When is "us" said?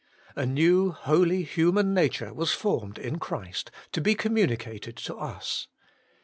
5.17-5.67